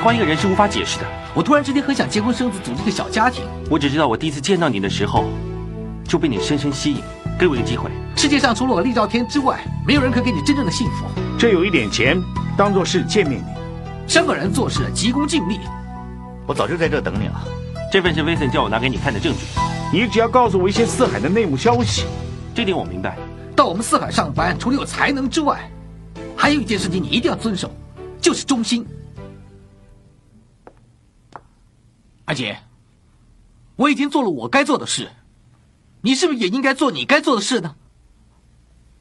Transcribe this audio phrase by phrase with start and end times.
[0.00, 1.04] 喜欢一个人是无法解释的。
[1.34, 3.44] 我突然之间很想结婚生子，组织个小家庭。
[3.68, 5.26] 我只知道我第一次见到你的时候，
[6.08, 7.02] 就被你深深吸引。
[7.38, 7.90] 给我一个机会。
[8.16, 11.04] 世界上除了我厉兆天之外，没有人可给你真正的幸福。
[11.38, 12.18] 这有一点钱，
[12.56, 13.44] 当做是见面礼。
[14.06, 15.60] 香港人做事急功近利。
[16.46, 17.46] 我早就在这等你了。
[17.92, 19.40] 这份是威森叫我拿给你看的证据。
[19.92, 22.06] 你只要告诉我一些四海的内幕消息，
[22.54, 23.18] 这点我明白。
[23.54, 25.70] 到我们四海上班，除了有才能之外，
[26.34, 27.70] 还有一件事情你一定要遵守，
[28.18, 28.86] 就是忠心。
[32.30, 32.58] 阿姐，
[33.74, 35.08] 我已经做了我该做的事，
[36.00, 37.74] 你是不是也应该做你该做的事呢？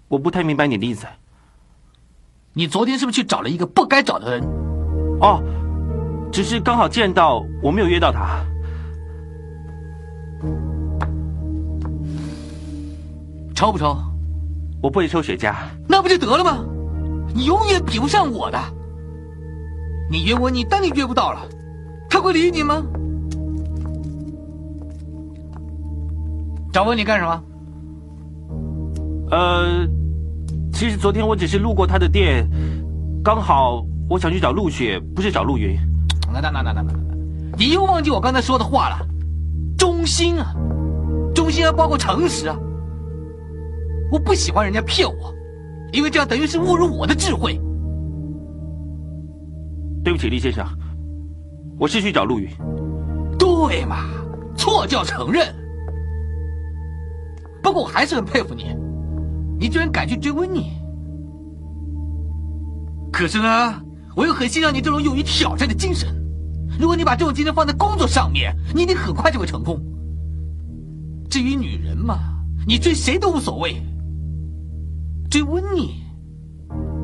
[0.08, 1.06] 我不太明白你的意思。
[2.54, 4.44] 你昨天是不是去找了一个不该找的人？
[5.22, 5.44] 哦，
[6.32, 8.44] 只是刚好见到，我没有约到他。
[13.56, 13.96] 抽不抽？
[14.82, 15.54] 我不会抽雪茄。
[15.88, 16.66] 那不就得了吗？
[17.36, 18.60] 你永远比不上我的。
[20.10, 21.48] 你约我，你当然约不到了。
[22.10, 22.84] 他会理你吗？
[26.72, 27.44] 找我你干什么？
[29.32, 29.88] 呃，
[30.72, 32.48] 其实昨天我只是路过他的店，
[33.24, 35.78] 刚好我想去找陆雪，不是找陆云。
[36.32, 36.94] 那那那那那那，
[37.58, 39.06] 你又忘记我刚才说的话了？
[39.78, 40.54] 忠心啊，
[41.34, 42.58] 忠心还包括诚实啊。
[44.12, 45.34] 我不喜欢人家骗我，
[45.92, 47.60] 因为这样等于是侮辱我的智慧。
[50.04, 50.66] 对不起，厉先生，
[51.78, 52.50] 我是去找陆云。
[53.38, 54.06] 对嘛，
[54.56, 55.46] 错就要承认。
[57.62, 58.76] 不过我还是很佩服你，
[59.60, 60.72] 你居然敢去追温妮。
[63.12, 63.82] 可是呢，
[64.16, 66.08] 我又很欣赏你这种勇于挑战的精神。
[66.80, 69.82] 如果你把这种精神放在工作上面，你一定很快就会成功。
[71.30, 72.18] 至于女人嘛，
[72.66, 73.76] 你追谁都无所谓。
[75.30, 76.02] 追温妮，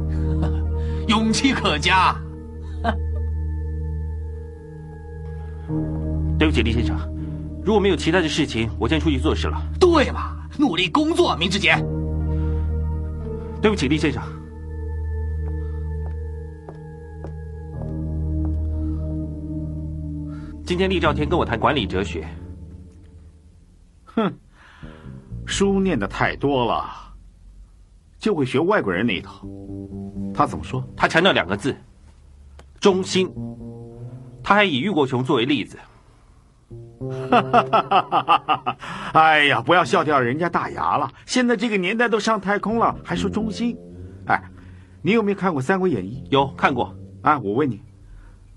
[1.07, 2.15] 勇气可嘉。
[6.37, 6.95] 对不起，李先生，
[7.63, 9.61] 如果没有其他的事情，我先出去做事了。
[9.79, 10.34] 对嘛？
[10.57, 11.75] 努力工作，明志杰。
[13.61, 14.21] 对不起，厉先生。
[20.65, 22.27] 今天厉兆天跟我谈管理哲学。
[24.05, 24.33] 哼，
[25.45, 27.13] 书念的太多了，
[28.17, 29.45] 就会学外国人那一套。
[30.33, 30.83] 他怎么说？
[30.95, 31.75] 他强调两个字：
[32.79, 33.31] 忠心。
[34.43, 35.77] 他还以玉国雄作为例子。
[36.99, 38.77] 哈哈哈哈哈！
[39.13, 41.11] 哎呀，不要笑掉人家大牙了。
[41.25, 43.77] 现在这个年代都上太空了，还说忠心？
[44.27, 44.41] 哎，
[45.01, 46.23] 你有没有看过《三国演义》？
[46.31, 46.95] 有看过。
[47.21, 47.81] 啊，我问你，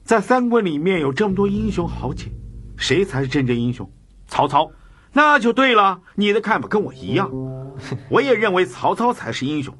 [0.04, 2.30] 在三国里面有这么多英雄豪杰，
[2.76, 3.90] 谁才是真正英雄？
[4.26, 4.70] 曹操。
[5.12, 7.30] 那就对了，你的看法跟我一样。
[8.10, 9.74] 我也认为曹操才是英雄。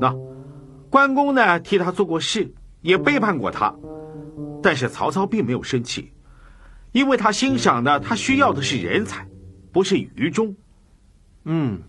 [0.00, 0.14] 那
[0.88, 1.60] 关公呢？
[1.60, 3.74] 替他做过事，也背叛过他，
[4.62, 6.12] 但是曹操并没有生气。
[6.92, 9.26] 因为他欣赏的，他需要的是人才，
[9.72, 10.54] 不是愚忠。
[11.44, 11.80] 嗯，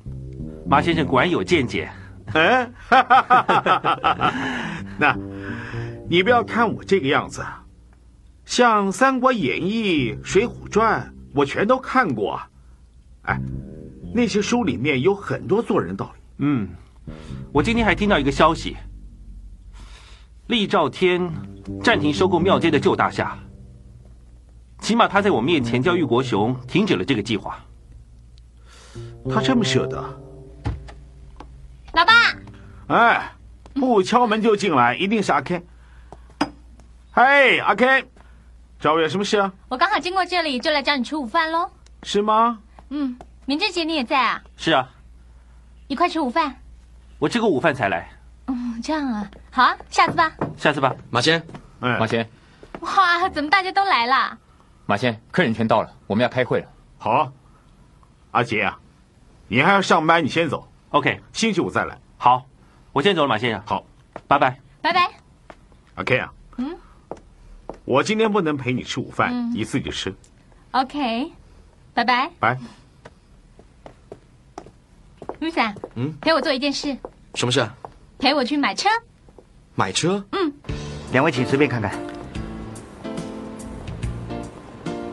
[0.65, 1.89] 马先生果然有见解。
[2.33, 2.73] 嗯，
[4.97, 5.17] 那，
[6.09, 7.43] 你不要看我这个样子，
[8.45, 11.01] 像《三国演义》《水浒传》，
[11.33, 12.39] 我全都看过。
[13.23, 13.39] 哎，
[14.13, 16.69] 那些书里面有很多做人道理，嗯，
[17.51, 18.77] 我今天还听到一个消息，
[20.47, 21.29] 厉兆天
[21.83, 23.37] 暂停收购庙街的旧大厦，
[24.81, 27.57] 起码他在我面前叫玉国雄停止了这个计划。
[29.31, 29.97] 他这么舍得？
[31.93, 32.13] 老爸，
[32.87, 33.31] 哎，
[33.75, 35.63] 不敲门就进来，一定是阿 K。
[37.13, 38.05] 嘿，阿 K，
[38.79, 39.53] 找我有什么事啊？
[39.69, 41.69] 我刚好经过这里，就来找你吃午饭喽。
[42.03, 42.59] 是吗？
[42.89, 44.41] 嗯，明正姐你也在啊？
[44.57, 44.89] 是啊，
[45.87, 46.55] 一块吃午饭。
[47.19, 48.09] 我吃过午饭才来，
[48.47, 50.33] 嗯，这样啊，好啊，下次吧。
[50.57, 50.95] 下次吧。
[51.11, 51.45] 马先，
[51.81, 52.27] 哎马，先，
[52.79, 54.37] 哇，怎么大家都来了？
[54.85, 56.67] 马先，客人全到了，我们要开会了。
[56.97, 57.31] 好啊。
[58.31, 58.79] 阿杰啊，
[59.49, 61.99] 你还要上班，你先走，OK，星期五再来。
[62.17, 62.45] 好，
[62.93, 63.61] 我先走了，马先生。
[63.65, 63.85] 好，
[64.27, 64.59] 拜拜。
[64.81, 65.11] 拜拜。
[65.95, 66.77] 阿 K 啊，嗯，
[67.83, 70.15] 我今天不能陪你吃午饭，嗯你自己吃。
[70.71, 71.33] OK，
[71.93, 72.31] 拜拜。
[72.39, 72.57] 拜。
[75.39, 76.97] 雨伞，嗯，陪我做一件事，
[77.35, 77.75] 什么事啊？
[78.17, 78.87] 陪我去买车。
[79.75, 80.23] 买车？
[80.31, 80.53] 嗯
[81.11, 81.91] 两位请随便看看。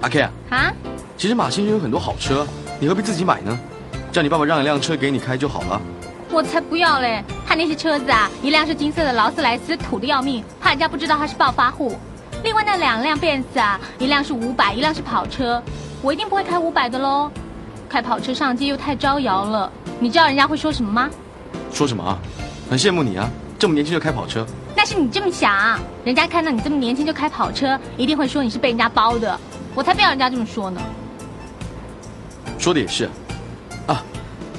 [0.09, 0.73] 阿 K 啊，啊？
[1.19, 2.47] 其实马先生有很多好车，
[2.81, 3.59] 你何必自己买呢？
[4.11, 5.79] 叫你爸爸让一辆车给你开就好了。
[6.31, 7.23] 我才不要嘞！
[7.47, 11.95] 他那些车子啊，一辆是金色的劳斯莱斯，土的要命，怕人家不知道他是暴发户。
[12.43, 15.63] 另外那两辆 Benz 啊，一辆是五百，一辆是跑车，
[16.01, 17.31] 我一定不会开五百的喽。
[17.87, 19.71] 开跑车上街又太招摇了，
[20.01, 21.11] 你知道人家会说什么吗？
[21.71, 22.19] 说什么啊？
[22.71, 23.29] 很羡慕你啊，
[23.59, 24.47] 这么年轻就开跑车。
[24.75, 29.39] 那是你这么想，人家看到你这么年轻就开跑车，一定会说你是被人家包的。
[29.75, 30.81] 我才不要人家这么说呢。
[32.59, 33.09] 说的也是。
[33.87, 34.03] 啊，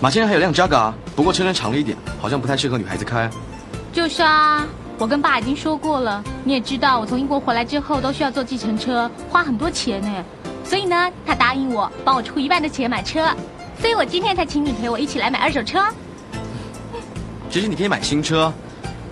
[0.02, 3.30] 马先生还有辆 Jaga，不过车身长了一点，好像不太适合女孩子开。
[3.92, 4.66] 就是啊，
[4.98, 10.26] 我跟爸已经说过了，你也知道，我从英国回来之后都需要坐计程车，花很多钱呢。
[10.64, 13.36] 所以呢，他答应我帮我出一半的钱买车，
[13.82, 15.84] 所以我今天才请你陪我一起来买二手车。
[17.50, 18.54] 其实你可以买新车，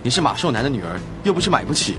[0.04, 1.98] 你是马寿南的女儿，又不是买不起。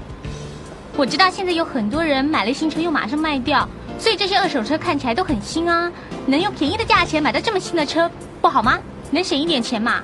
[0.97, 3.69] 我知道现在有很多人买了新车又马上卖掉，
[3.99, 5.91] 所以这些二手车看起来都很新啊。
[6.27, 8.11] 能用便宜的价钱买到这么新的车，
[8.41, 8.79] 不好吗？
[9.11, 10.03] 能省一点钱嘛？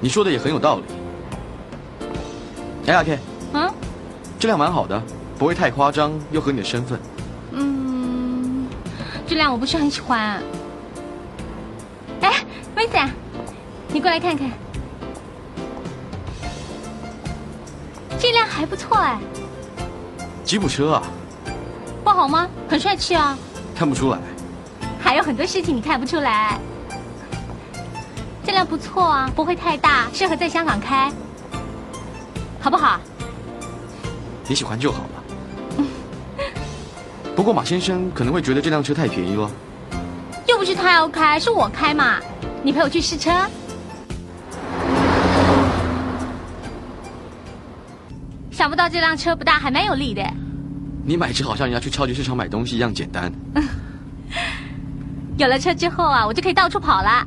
[0.00, 0.84] 你说的也很有道理。
[2.86, 3.18] 哎，阿 K，
[3.52, 3.70] 嗯
[4.38, 5.00] 质量蛮好的，
[5.38, 6.98] 不会太夸张，又合你的身份。
[7.52, 8.66] 嗯，
[9.26, 10.42] 质量我不是很喜欢。
[12.22, 12.32] 哎，
[12.74, 12.96] 威子，
[13.88, 14.50] 你过来看看，
[18.18, 19.18] 这辆还不错哎，
[20.42, 21.02] 吉普车啊，
[22.12, 22.48] 不好吗？
[22.68, 23.38] 很帅气啊。
[23.74, 24.18] 看不出来。
[25.00, 26.58] 还有很多事情你看不出来。
[28.44, 31.10] 这辆不错啊，不会太大，适合在香港开，
[32.60, 33.00] 好不好？
[34.48, 35.84] 你喜欢就好了。
[37.36, 39.50] 不过马先生可能会觉得这辆车太便宜了。
[40.46, 42.18] 又不是他要开，是我开嘛。
[42.62, 43.30] 你陪我去试车。
[48.50, 50.22] 想不到这辆车不大，还蛮有力的。
[51.10, 53.32] 你买车好像人家去超级市场买东西一样简单。
[55.38, 57.26] 有了车之后啊，我就可以到处跑了。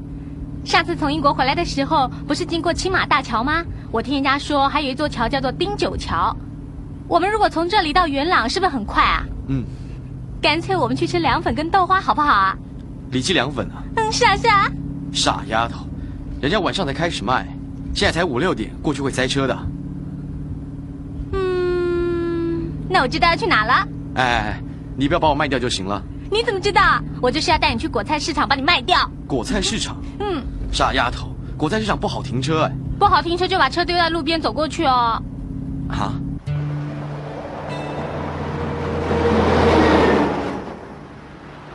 [0.63, 3.61] 上次从英国回来的时候，不是经过青马大桥吗？
[3.91, 6.33] 我听人家说还有一座桥叫做丁九桥。
[7.09, 9.25] 我们如果从这里到元朗，是不是很快啊？
[9.49, 9.65] 嗯，
[10.41, 12.57] 干脆我们去吃凉粉跟豆花，好不好啊？
[13.11, 14.71] 里脊凉粉啊，嗯，是啊是啊。
[15.11, 15.85] 傻丫头，
[16.41, 17.45] 人家晚上才开始卖，
[17.93, 19.59] 现在才五六点，过去会塞车的。
[21.33, 23.73] 嗯，那我知道要去哪了。
[24.15, 24.59] 哎哎，哎
[24.95, 26.01] 你不要把我卖掉就行了。
[26.31, 26.99] 你怎么知道？
[27.21, 29.09] 我就是要带你去果菜市场把你卖掉。
[29.27, 32.71] 果菜市场，嗯，傻丫头，果菜市场不好停车哎。
[32.99, 35.21] 不好停车就把车丢在路边走过去哦。
[35.89, 36.13] 啊，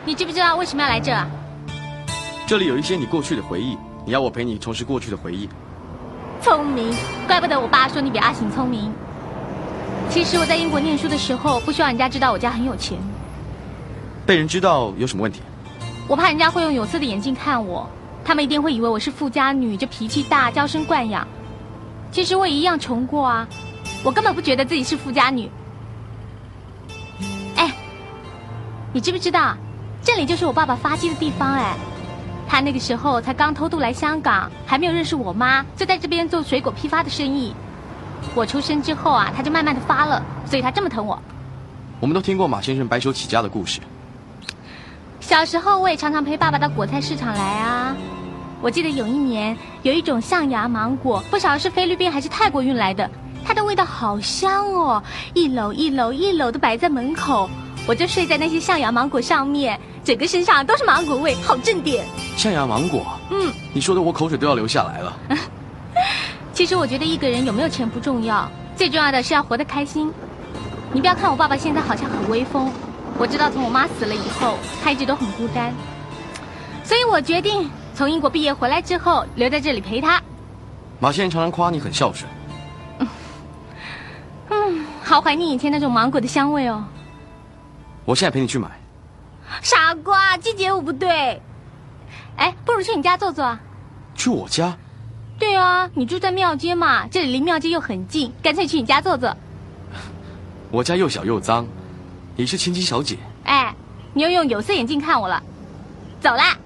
[0.05, 1.27] 你知不知道为什么要来这啊？
[2.47, 5.49] 这里有一些你过去的回忆，你要我陪你重拾过去的回忆。
[6.41, 6.95] 聪明，
[7.27, 8.91] 怪不得我爸说你比阿行聪明。
[10.11, 12.99] 其实我在英国念书的时候，不希望人家知道我家很有钱，
[14.27, 15.41] 被人知道有什么问题？
[16.09, 17.89] 我怕人家会用有色的眼镜看我，
[18.25, 21.29] 他们一定会以为我是富家女，就脾气大，娇生惯养。
[22.11, 23.47] 其实我也一样穷过啊，
[24.03, 25.49] 我根本不觉得自己是富家女。
[27.55, 27.71] 哎，
[28.93, 29.55] 你知不知道，
[30.03, 31.53] 这里就是我爸爸发迹的地方？
[31.53, 31.77] 哎，
[32.49, 37.55] 他那个时候才刚偷渡来香港，还没有认识我妈，就在这边做水果批发的生意。
[38.35, 41.21] 我出生之后啊，他就慢慢的发了，所以他这么疼我。
[42.01, 43.81] 我们都听过马先生白手起家的故事。
[45.21, 47.97] 小时候我也常常陪爸爸到果菜市场来啊。
[48.61, 53.09] 我记得有一年有一种象牙芒果，不晓得是菲律宾还是泰国运来的，
[53.45, 55.03] 它的味道好香哦，
[55.35, 57.49] 一篓一篓一篓的摆在门口，
[57.87, 62.05] 我就睡在那些象牙芒果上面，整个身上都是芒果味，好正点。
[62.37, 65.17] 象牙芒果，嗯，你说的我口水都要流下来了。
[66.59, 70.13] 其实我觉得一个人有没有钱不重要，最重要的是要活得开心。
[70.93, 72.69] 你不要看我爸爸现在好像很威风，
[73.17, 75.73] 我知道从我妈死了以后，他一直都很孤单。
[76.83, 80.21] 所以我决定从英国毕业回来之后留在这里陪他。
[80.99, 82.29] 马先生常常夸你很孝顺。
[84.51, 86.85] 嗯，好怀念以前那种芒果的香味哦。
[88.05, 88.69] 我现在陪你去买。
[89.63, 91.41] 傻瓜，季节舞不对。
[92.37, 93.61] 哎，不如去你家坐坐啊。
[94.17, 94.77] 去我家？
[95.39, 99.35] 对啊，你住在庙街嘛，这里离庙街又很近，干脆去你家坐坐。
[100.71, 101.67] 我家又小又脏，
[102.37, 103.17] 你是千金小姐。
[103.45, 103.75] 哎，
[104.13, 105.43] 你又用有色眼镜看我了。
[106.21, 106.57] 走啦。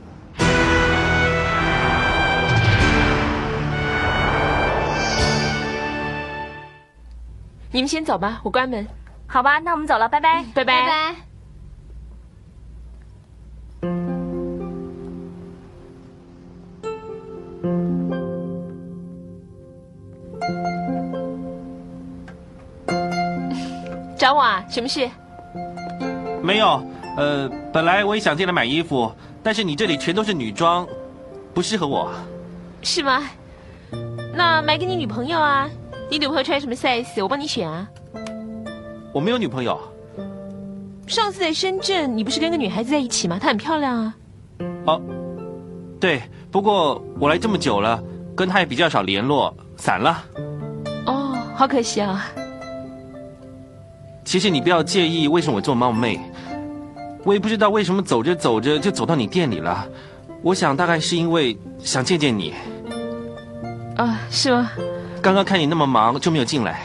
[7.70, 8.86] 你们先走吧，我关门。
[9.26, 11.31] 好吧，那我们走了，拜拜，拜拜，拜拜。
[24.32, 24.64] 找我啊？
[24.66, 25.06] 什么事？
[26.42, 26.82] 没有，
[27.18, 29.12] 呃，本来我也想进来买衣服，
[29.42, 30.86] 但是你这里全都是女装，
[31.52, 32.10] 不适合我。
[32.80, 33.28] 是吗？
[34.34, 35.68] 那买给你女朋友啊。
[36.10, 37.22] 你女朋友穿什么 size？
[37.22, 37.86] 我帮你选啊。
[39.12, 39.78] 我没有女朋友。
[41.06, 43.38] 上次在深圳，你不是跟个女孩子在一起吗？
[43.38, 44.14] 她很漂亮啊。
[44.86, 45.00] 哦，
[46.00, 48.02] 对，不过我来这么久了，
[48.34, 50.24] 跟她也比较少联络，散了。
[51.04, 52.26] 哦，好可惜啊。
[54.24, 56.18] 其实你不要介意，为什么我这么冒昧？
[57.24, 59.86] 我也不知道为什么走着走着就走到你店里了。
[60.42, 62.54] 我想大概是因为想见见你。
[63.96, 64.70] 啊，是吗？
[65.20, 66.82] 刚刚看你那么忙，就没有进来。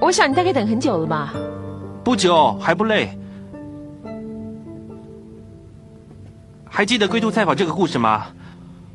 [0.00, 1.34] 我想你大概等很久了吧？
[2.02, 3.18] 不久，还不累。
[6.68, 8.26] 还记得龟兔赛跑这个故事吗？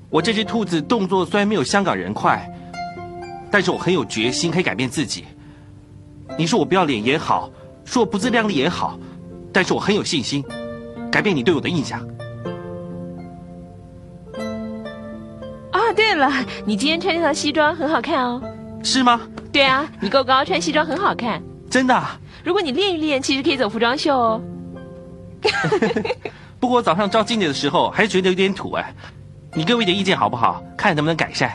[0.10, 2.50] 我这只兔子动作虽然没有香港人快，
[3.52, 5.26] 但是我很有决心，可以改变自己。
[6.38, 7.50] 你说我不要脸也好，
[7.86, 9.00] 说我不自量力也好，
[9.54, 10.44] 但是我很有信心，
[11.12, 12.00] 改变你对我的印象。
[15.72, 16.32] 啊，对了，
[16.66, 18.42] 你今天穿这套西装很好看哦。
[18.84, 19.22] 是吗？
[19.52, 21.42] 对啊，你够高，穿西装很好看。
[21.70, 22.04] 真的？
[22.44, 24.42] 如果你练一练，其实可以走服装秀哦。
[26.60, 28.94] 不过早上照镜子的时候，还是觉得有点土哎。
[29.54, 30.62] 你给我一点意见好不好？
[30.76, 31.50] 看能不能改善。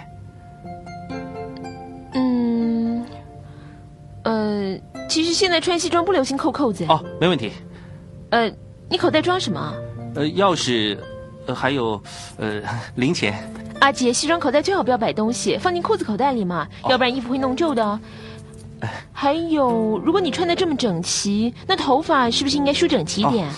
[4.23, 6.85] 呃，其实现在穿西装不流行扣扣子。
[6.89, 7.53] 哦，没问题。
[8.31, 8.51] 呃，
[8.89, 9.75] 你口袋装什么？
[10.15, 10.99] 呃，钥匙，
[11.47, 12.01] 呃，还有，
[12.37, 12.61] 呃，
[12.97, 13.35] 零钱。
[13.81, 18.01] 阿杰，西装口袋最好不要摆东西，放进裤子口袋里嘛，要不然衣服会弄皱的。
[19.13, 23.49] 还有，如果你穿的这么整齐，那头发是不是应该梳整齐一点？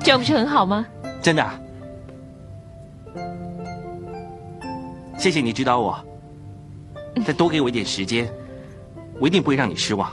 [0.00, 0.86] 这样不是很好吗？
[1.22, 1.44] 真的。
[5.18, 5.98] 谢谢你指导我，
[7.24, 8.28] 再多给我一点时间，
[9.18, 10.10] 我一定不会让你失望。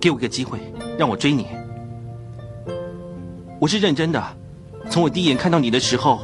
[0.00, 0.58] 给我一个机会，
[0.98, 1.46] 让我追你。
[3.58, 4.22] 我是认真的，
[4.88, 6.20] 从我第一眼看到你的时候。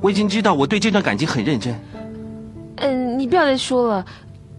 [0.00, 1.74] 我已经知道我对这段感情很认真。
[2.76, 4.06] 嗯，你不要再说了，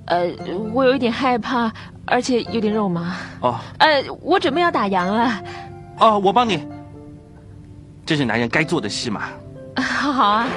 [0.07, 0.29] 呃，
[0.73, 1.71] 我有一点害怕，
[2.05, 3.15] 而且有点肉麻。
[3.39, 3.57] 哦。
[3.77, 5.41] 呃，我准备要打烊了。
[5.97, 6.67] 哦，我帮你。
[8.05, 9.29] 这是男人该做的事嘛。
[9.77, 10.47] 好 好啊。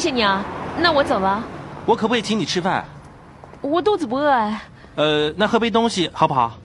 [0.00, 0.42] 谢谢你啊，
[0.78, 1.44] 那我走了。
[1.84, 2.82] 我可不可以请你吃饭？
[3.60, 4.58] 我肚子不饿哎。
[4.94, 6.56] 呃，那喝杯东西好不好？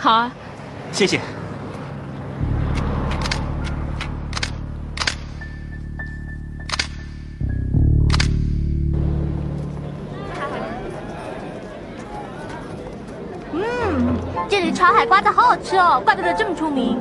[0.00, 0.32] 好啊，
[0.92, 1.20] 谢谢。
[13.52, 14.16] 嗯，
[14.48, 16.98] 这里炒海瓜子好好吃哦，怪不得这么出名。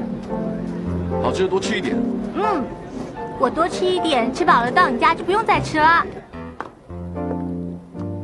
[1.24, 1.96] 好吃的多吃一点。
[2.36, 2.66] 嗯，
[3.42, 6.06] 我多吃一点，吃饱了到你家就不用再吃了。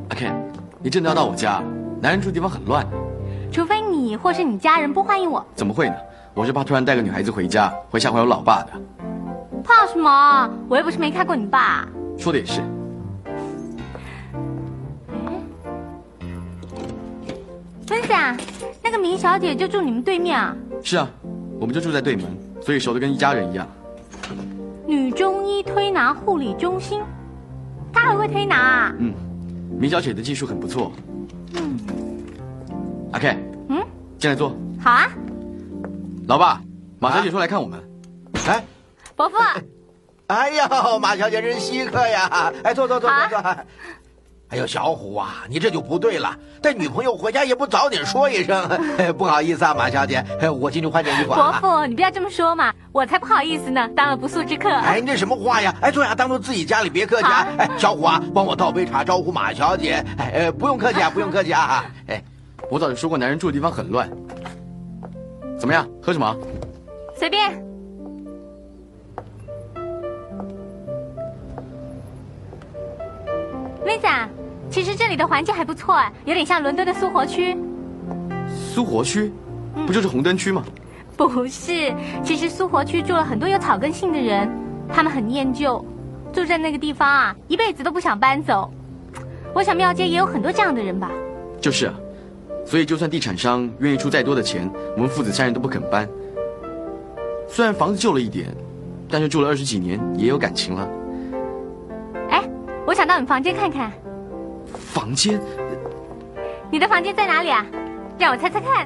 [0.09, 0.31] 阿 K，
[0.79, 1.59] 你真的要到我家？
[1.99, 2.85] 男人住的地方很乱。
[3.51, 5.43] 除非你或是你家人不欢迎我。
[5.55, 5.95] 怎么会呢？
[6.35, 8.67] 我是怕突然带个女孩子回家，会吓坏我老爸的。
[9.63, 10.47] 怕什么？
[10.69, 11.87] 我又不是没看过你爸。
[12.15, 12.61] 说的也是。
[17.87, 18.37] 分享，
[18.83, 20.55] 那个明小姐就住你们对面啊？
[20.83, 21.09] 是啊，
[21.59, 22.25] 我们就住在对门，
[22.61, 23.67] 所以熟的跟一家人一样。
[24.87, 27.01] 女中医推拿护理中心，
[27.91, 28.95] 她还会推拿啊？
[28.97, 29.13] 嗯。
[29.77, 30.93] 明小姐的技术很不错。
[31.55, 31.77] 嗯，
[33.11, 33.85] 阿 K，嗯，
[34.17, 34.55] 进来坐。
[34.79, 35.11] 好啊。
[36.27, 36.61] 老爸，
[36.99, 37.77] 马小姐说来看我们。
[38.47, 38.63] 哎，
[39.15, 39.35] 伯父。
[40.27, 40.69] 哎呀，
[41.01, 42.51] 马小姐真稀客呀！
[42.63, 43.57] 哎，坐坐坐坐坐。
[44.49, 48.65] 哎呦，小虎啊，你这就不对了，带女朋友回家也不早点说一声。
[49.17, 50.23] 不好意思啊，马小姐，
[50.57, 51.59] 我进去换件衣服啊。
[51.61, 54.69] 伯父，你不要这么说嘛，我才不好意思呢，当了不速之客。
[54.69, 55.75] 哎，你这什么话呀？
[55.81, 57.47] 哎，坐下，当做自己家里，别客气啊。
[57.57, 60.01] 哎，小虎啊，帮我倒杯茶，招呼马小姐。
[60.17, 61.83] 哎，不用客气啊，不用客气啊。
[62.07, 62.23] 哎，
[62.71, 64.09] 我早就说过，男人住的地方很乱。
[65.59, 66.37] 怎么样，喝什么？
[67.17, 67.51] 随便。
[73.85, 74.07] 妹子，
[74.69, 77.57] 其实这里的环境还不错，有点像伦敦的苏活区。
[78.47, 79.31] 苏活区，
[79.85, 80.63] 不就是红灯区吗？
[81.15, 81.93] 不是，
[82.23, 84.49] 其实苏活区住了很多有草根性的人，
[84.93, 85.83] 他们很念旧，
[86.31, 88.71] 住在那个地方啊，一辈子都不想搬走。
[89.53, 91.09] 我想庙街也有很多这样的人吧。
[91.59, 91.93] 就是啊，
[92.65, 96.07] 所以就算地产商愿意出再多的钱，我们父子三人都不肯搬。
[97.47, 98.55] 虽然房子旧了一点，
[99.09, 100.87] 但是住了二十几年，也有感情了。
[102.29, 102.43] 哎
[102.85, 103.91] 我想到你房间看看。
[105.07, 105.39] 房间？
[106.69, 107.65] 你的房间在哪里啊？
[108.19, 108.85] 让我猜猜看。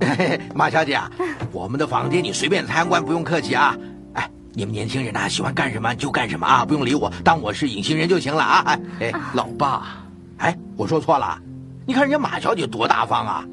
[0.54, 1.10] 马小姐啊，
[1.50, 3.74] 我们的房间你随便参观，不用客气啊。
[4.12, 8.78] 哎，你们年轻人啊，喜欢干什么就干什么啊，不用理我，当我是隐形人就行了啊。
[9.00, 10.04] 哎，老爸，
[10.36, 11.38] 哎，我说错了，
[11.86, 13.46] 你看人家马小姐多大方啊。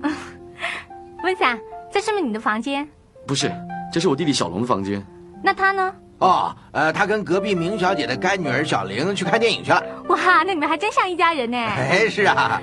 [1.24, 1.58] 温散，
[1.90, 2.86] 这是不是你的房间？
[3.26, 3.50] 不是，
[3.94, 5.02] 这是我弟弟小龙的房间。
[5.42, 5.96] 那他呢？
[6.20, 9.84] 哦，呃，他跟隔壁明小姐的干女儿小玲去看电影去了。
[10.08, 11.58] 哇，那你们还真像一家人呢。
[11.58, 12.62] 哎，是啊。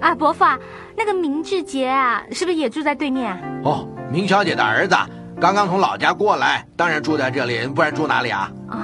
[0.00, 0.58] 啊，伯父，啊
[0.96, 3.32] 那个明志杰啊，是不是也住在对面？
[3.64, 4.96] 哦，明小姐的儿子
[5.40, 8.50] 刚刚从老家过来，当然住在这里，不然住哪里啊？
[8.68, 8.76] 啊，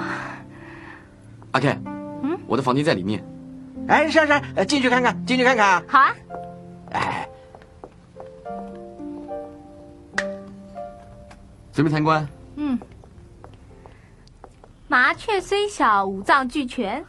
[1.51, 1.79] 阿 Ken，
[2.23, 3.23] 嗯，我的房间在里面。
[3.89, 5.83] 哎，珊珊，进去看看，进去看看。
[5.89, 6.15] 好啊。
[6.93, 7.29] 哎，
[11.73, 12.27] 随便参观。
[12.57, 12.79] 嗯。
[14.89, 17.05] 麻雀虽小，五脏俱全。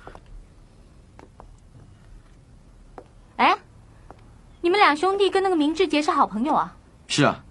[3.37, 3.57] 哎，
[4.59, 6.75] 你们两兄弟跟那个明志杰是好朋友啊？
[7.07, 7.41] 是啊，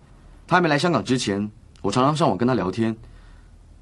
[0.46, 1.50] 他还没来香港之前，
[1.80, 2.94] 我常常上网跟他聊天。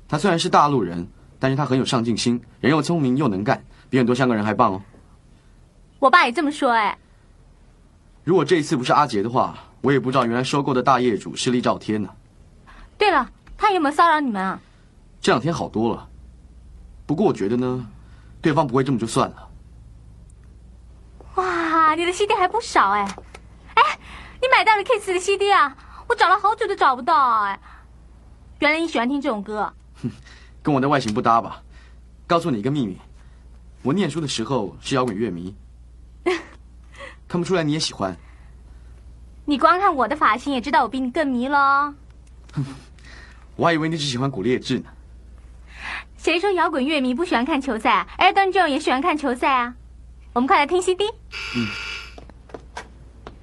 [0.06, 1.08] 他虽然是大陆人，
[1.40, 4.80] 但是他很有上进心，人又聪明又能干，比很多香港人还棒哦。
[5.98, 6.96] 我爸也这么说哎。
[8.22, 12.08] 如果这一次不是阿杰的话，我也不知道原来收购的大业主是厉兆天呢。
[12.96, 14.60] 对了，他有没有骚扰你们啊？
[15.20, 16.08] 这两天好多了。
[17.06, 17.86] 不过我觉得呢，
[18.42, 19.48] 对方不会这么就算了。
[21.36, 23.02] 哇，你的 CD 还不少哎！
[23.74, 23.98] 哎，
[24.42, 25.76] 你买到了 Kiss 的 CD 啊？
[26.08, 27.60] 我找了好久都找不到哎。
[28.58, 29.72] 原来你喜欢听这种歌。
[30.02, 30.10] 哼，
[30.62, 31.62] 跟我的外形不搭吧？
[32.26, 32.98] 告诉你一个秘密，
[33.82, 35.54] 我念书的时候是摇滚乐迷。
[37.28, 38.16] 看不出来你也喜欢。
[39.44, 41.94] 你光看我的发型也知道我比你更迷了。
[42.52, 42.64] 哼，
[43.54, 44.90] 我还以为你只喜欢古烈治呢。
[46.26, 49.72] 谁说摇滚乐迷不喜欢看球赛？Elton John 也喜欢看球赛啊！
[50.32, 51.04] 我们快来听 CD。
[51.54, 51.68] 嗯。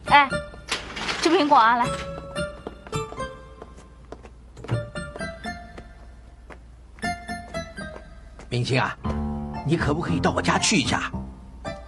[0.07, 0.27] 哎，
[1.21, 1.85] 吃苹果啊，来。
[8.49, 8.97] 明星啊，
[9.65, 11.09] 你可不可以到我家去一下？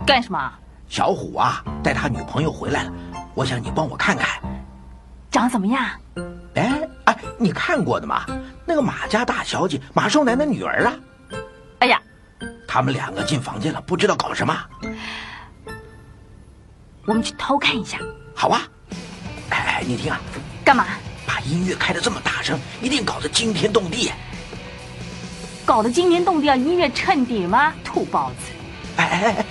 [0.08, 0.53] 干什么？
[0.88, 2.93] 小虎啊，带他女朋友回来了，
[3.34, 4.41] 我想你帮我看看，
[5.29, 5.86] 长怎么样？
[6.55, 8.25] 哎哎，你看过的吗？
[8.65, 10.93] 那个马家大小姐马寿南的女儿啊！
[11.79, 12.01] 哎呀，
[12.67, 14.57] 他们两个进房间了，不知道搞什么。
[17.05, 17.99] 我们去偷看一下。
[18.33, 18.61] 好啊！
[19.49, 20.19] 哎哎，你听啊！
[20.63, 20.85] 干嘛？
[21.27, 24.11] 把音乐开的这么大声，一定搞得惊天动地。
[25.65, 27.73] 搞得惊天动地，啊音乐衬底吗？
[27.83, 28.51] 土包子！
[28.97, 29.45] 哎哎哎，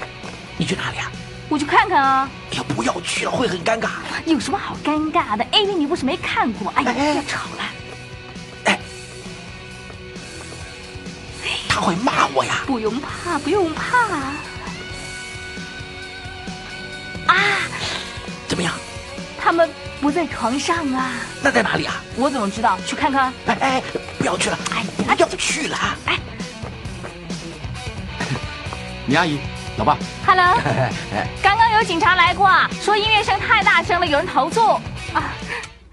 [0.57, 1.11] 你去哪里啊？
[1.49, 2.29] 我去看看啊。
[2.51, 3.89] 哎呀，不要去了，会很尴尬。
[4.27, 6.73] 有什么好尴尬的？A V 你不是没看过？
[6.77, 7.65] 哎呀，不要吵了。
[11.69, 12.63] 他会骂我呀！
[12.67, 13.99] 不用怕，不用怕。
[17.27, 17.37] 啊，
[18.47, 18.73] 怎么样？
[19.43, 19.69] 他们
[20.01, 21.15] 不在床上啊。
[21.43, 22.01] 那在哪里啊？
[22.17, 22.79] 我怎么知道？
[22.87, 23.33] 去看看。
[23.47, 23.83] 哎哎，
[24.17, 24.59] 不要去了！
[24.71, 25.77] 哎，不要去了。
[26.07, 26.17] 哎，
[29.05, 29.41] 你阿姨，
[29.77, 29.97] 老爸。
[30.27, 30.57] Hello。
[31.43, 32.49] 刚刚有警察来过，
[32.81, 34.61] 说音乐声太大声了，有人投诉。
[35.13, 35.33] 啊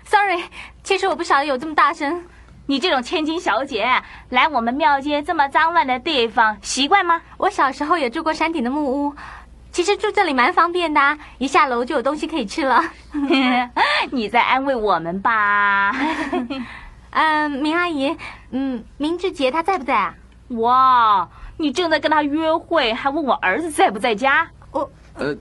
[0.06, 0.44] ，Sorry，
[0.84, 2.24] 其实我不晓得有这么大声。
[2.68, 7.22] 你这种千金小姐来我们庙街这么脏乱的地方习惯吗？
[7.38, 9.16] 我小时候也住过山顶的木屋，
[9.72, 12.84] 其实住这里蛮方便的，一下楼就有东西可以吃了。
[14.12, 15.92] 你在安慰我们吧？
[17.12, 18.16] 嗯，明阿姨，
[18.52, 20.14] 嗯，明志杰他在不在啊？
[20.50, 21.28] 哇，
[21.62, 24.50] 你正在跟他约会，还问我儿子在不在家？
[24.72, 25.36] 我呃，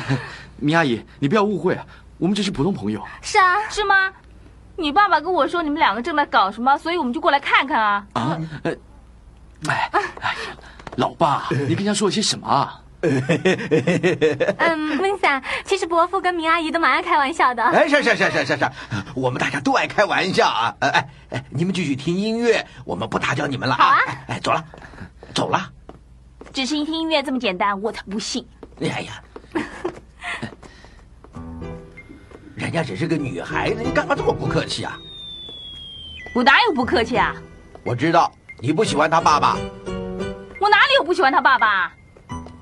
[0.56, 1.84] 明阿姨，你不要误会啊，
[2.16, 3.02] 我们只是普通朋友。
[3.20, 4.10] 是啊，是吗？
[4.76, 8.06] 你爸爸跟我说你们两个正在搞什么，所以我们就过来看看啊！
[8.14, 8.76] 啊，哎，
[9.68, 9.90] 哎呀，
[10.96, 12.80] 老爸，你跟他说了些什么啊？
[14.58, 17.62] 嗯，温桑，其实伯父跟明阿姨都蛮爱开玩笑的。
[17.62, 18.70] 哎，是是是是是是，
[19.14, 20.74] 我们大家都爱开玩笑啊！
[20.80, 23.82] 哎哎，你们继续听音乐，我们不打搅你们了啊！
[23.82, 24.64] 好啊，哎，走了，
[25.36, 25.70] 走了。
[26.50, 28.42] 只是一听音乐这么简单，我才不信。
[28.80, 29.22] 哎呀，
[32.56, 34.98] 人家只是个女孩子，你干嘛这么不客气啊？
[36.34, 37.34] 我哪有不客气啊？
[37.84, 39.58] 我知道你不喜欢他爸爸。
[40.58, 41.92] 我哪里有不喜欢他爸爸？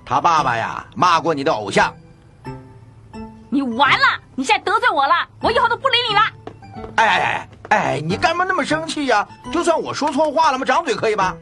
[0.04, 1.94] 他爸爸呀，骂过你的偶像。
[3.50, 4.20] 你完了！
[4.34, 6.20] 你现在得罪我了，我以后都不理你了。
[6.96, 9.26] 哎哎哎哎，你干嘛那么生气呀？
[9.52, 10.64] 就算我说错话了吗？
[10.66, 11.36] 张嘴可以吧？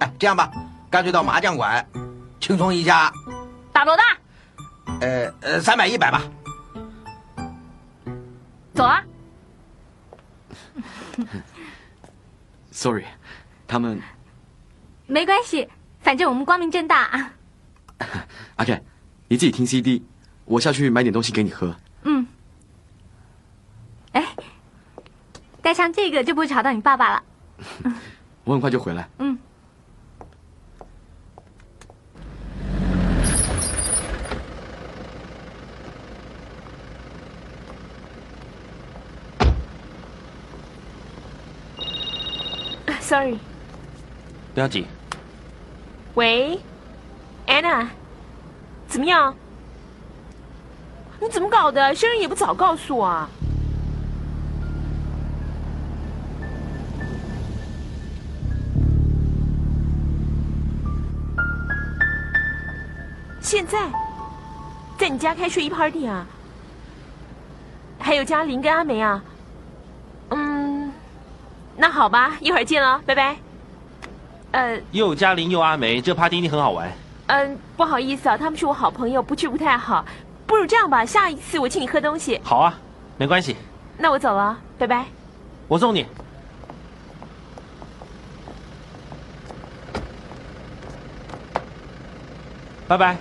[0.00, 0.50] 哎，这样吧，
[0.90, 1.86] 干脆到麻将馆，
[2.40, 3.12] 轻松一下。
[3.72, 4.02] 打多大？
[5.00, 6.22] 呃呃，三百一百吧。
[8.74, 9.04] 走啊。
[12.70, 13.04] Sorry，
[13.68, 14.00] 他们
[15.06, 15.68] 没关系，
[16.00, 17.32] 反正我们光明正大啊。
[18.56, 18.80] 阿 Ken，
[19.28, 20.02] 你自己听 CD，
[20.46, 21.76] 我下去买点东西给你喝。
[22.04, 22.26] 嗯。
[24.12, 24.34] 哎，
[25.60, 27.22] 带上这个就不会吵到你爸爸了。
[28.44, 29.06] 我很快就回来。
[29.18, 29.38] 嗯。
[43.10, 43.36] Sorry，
[44.54, 44.86] 不要紧。
[46.14, 46.60] 喂
[47.48, 47.88] ，Anna，
[48.86, 49.34] 怎么样？
[51.20, 51.92] 你怎么搞的？
[51.92, 53.28] 生日也不早告诉我啊！
[63.40, 63.90] 现在
[64.96, 66.24] 在你家开睡衣 party 啊？
[67.98, 69.20] 还有嘉玲跟阿梅啊？
[71.80, 73.34] 嗯，那好吧，一会儿见了，拜拜。
[74.52, 76.92] 呃，又嘉玲又阿梅，这 party 一定很好玩。
[77.28, 80.04] 嗯，不好意思啊，他们是我好朋友，不去不太好。
[80.46, 82.38] 不如这样吧，下一次我请你喝东西。
[82.44, 82.78] 好啊，
[83.16, 83.56] 没关系。
[83.96, 85.06] 那我走了，拜拜。
[85.68, 86.06] 我送你。
[92.86, 93.16] 拜拜。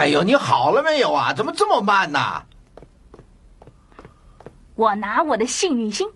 [0.00, 1.34] 哎呦，你好了没有啊？
[1.34, 2.42] 怎么这么慢呢？
[4.74, 6.08] 我拿我的幸运星。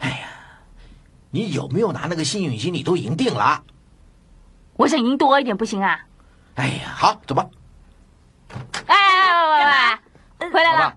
[0.00, 0.28] 哎呀
[1.30, 2.74] 你有没有拿那个幸运星？
[2.74, 3.62] 你都赢定了。
[4.74, 5.98] 我想赢多一点，不行啊？
[6.56, 7.48] 哎呀，好，走吧。
[8.86, 10.00] 哎哎哎
[10.40, 10.94] 哎，回来了。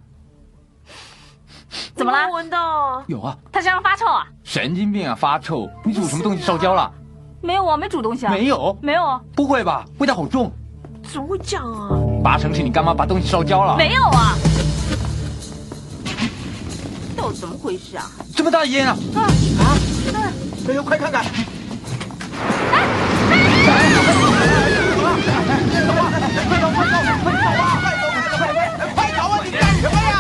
[1.96, 2.30] 怎么了？
[2.32, 3.02] 闻到？
[3.08, 3.38] 有啊。
[3.50, 4.28] 他身上发臭啊？
[4.44, 5.16] 神经病啊！
[5.16, 5.72] 发臭！
[5.86, 6.92] 你煮什么东西烧焦了？
[7.42, 8.34] 没有，啊没煮东西啊。
[8.34, 8.78] 没有？
[8.82, 9.22] 没有。
[9.34, 9.86] 不会吧？
[10.00, 10.52] 味道好重。
[11.16, 11.96] 怎么会这样啊？
[12.22, 13.78] 八成是你干妈把东西烧焦了。
[13.78, 14.36] 没有啊。
[17.16, 18.12] 到底怎么回事啊？
[18.36, 18.98] 这么大烟啊！
[19.16, 19.64] 啊啊！
[20.68, 21.24] 哎呦，快看看！
[21.24, 21.32] 快
[26.60, 27.16] 走，快走，快走啊！
[27.24, 28.36] 快走，快走，快走，
[28.94, 29.40] 快走啊！
[29.46, 30.12] 你干什么呀？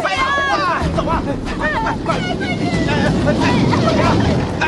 [0.00, 0.24] 快走
[0.56, 0.80] 啊！
[0.96, 1.20] 走啊！
[1.58, 2.08] 快快快快！
[4.60, 4.64] 哎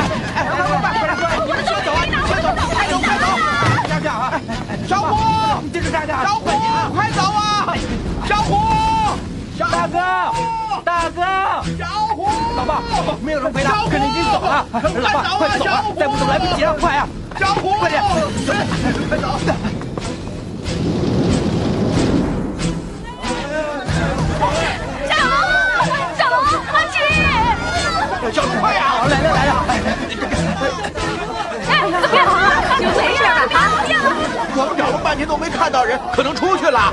[4.87, 5.17] 小虎，
[5.63, 6.23] 你这是干啥？
[6.25, 6.51] 小虎，
[6.95, 7.75] 快走啊！
[8.29, 8.61] 小虎，
[9.59, 9.99] 大哥，
[10.85, 11.23] 大哥，
[11.79, 14.67] 小虎，老爸，老爸，没有人陪他，可能已经走了。
[14.73, 15.85] 老爸，快走啊！
[15.99, 17.09] 再不走来不及了，快啊！
[17.39, 18.03] 小虎，快点，
[19.09, 19.39] 快走！
[25.09, 25.35] 小龙，
[26.19, 26.37] 小龙，
[26.73, 26.95] 阿七，
[28.33, 28.81] 小龙，快呀！
[29.09, 29.51] 来了来了！
[34.57, 36.93] 我们找了半天都没看到人，可能出去了。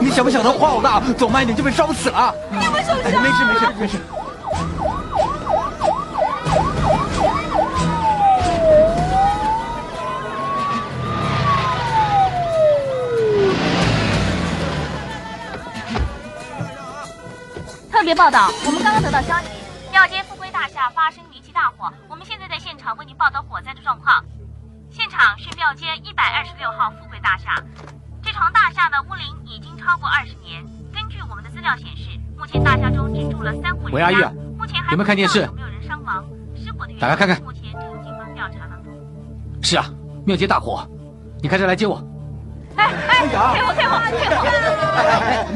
[0.00, 1.00] 你想不想到花好大？
[1.16, 2.34] 走慢一点就被烧死了。
[2.50, 3.22] 你有没有受伤？
[3.22, 3.98] 没事没事没事。
[17.92, 19.48] 特别报道，我们刚刚得到消息，
[25.58, 27.60] 庙街一百二十六号富贵大厦，
[28.22, 30.64] 这幢大厦的屋龄已经超过二十年。
[30.94, 33.94] 根据我们的资料显示，目前大厦中只住了三户人家。
[33.96, 35.40] 喂，阿玉啊，目前还有没有看电视？
[35.40, 36.24] 有没有人伤亡？
[36.54, 37.42] 失火的原因打开看看。
[37.42, 38.92] 目前正由警方调查当中。
[39.60, 39.86] 是啊，
[40.24, 40.88] 庙街大火，
[41.42, 42.00] 你开车来接我。
[42.76, 43.98] 哎哎，给我给我给我！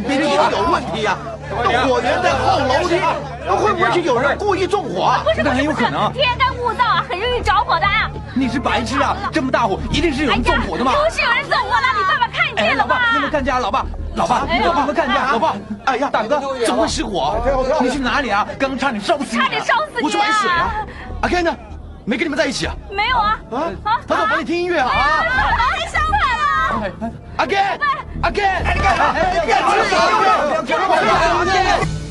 [0.09, 0.35] 别人有
[0.69, 1.17] 问题呀！
[1.49, 2.99] 那火源在后楼梯，
[3.47, 5.15] 那会不会是有人故意纵火？
[5.23, 6.13] 不是，那很有可能。
[6.13, 8.11] 天干物燥啊，很容易着火的啊！
[8.35, 9.15] 你是白痴啊！
[9.31, 10.93] 这么大火，一定是有人纵火的吗！
[10.93, 13.01] 不是有人纵火了，你爸爸看见了吧？
[13.15, 15.15] 你们看见老爸，老爸，你有没有看见？
[15.15, 17.39] 老爸，哎呀，大哥，怎么会失火？
[17.81, 18.47] 你去哪里啊？
[18.59, 19.39] 刚刚差点烧死你！
[19.39, 20.05] 差点烧死你！
[20.05, 20.73] 我去买水啊！
[21.21, 21.55] 阿 Ken 呢？
[22.05, 22.75] 没跟你们在一起啊？
[22.91, 23.39] 没有啊！
[23.51, 24.01] 啊啊！
[24.09, 24.89] 他在房里听音乐啊！
[24.91, 27.11] 太伤害了！
[27.37, 27.79] 阿 Ken，
[28.23, 29.15] 阿 Ken，你干嘛？
[29.45, 32.02] 你干嘛？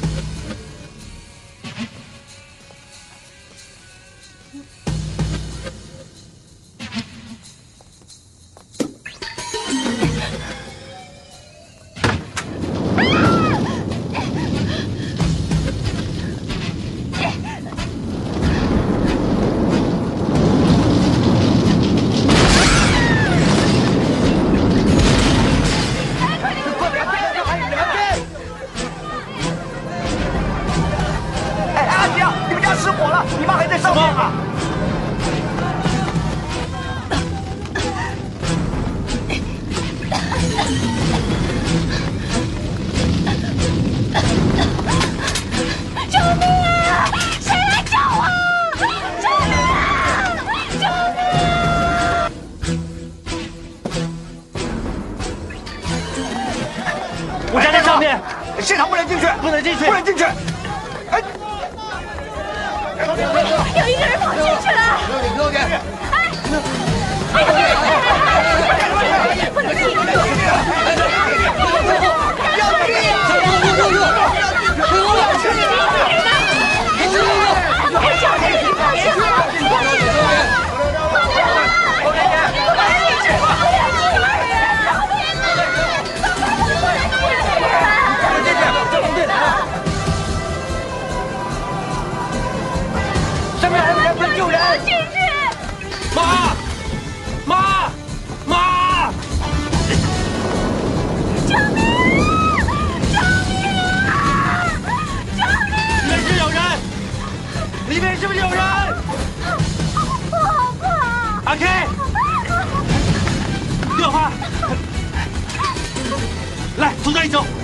[117.13, 117.60] 来，从这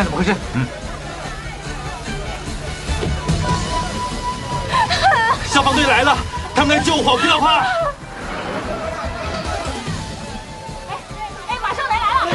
[0.00, 0.34] 看看怎么回事。
[0.54, 0.66] 嗯。
[5.46, 6.16] 消防队来了，
[6.54, 7.58] 他们在救火，不要怕。
[11.48, 12.30] 哎，马上来来了！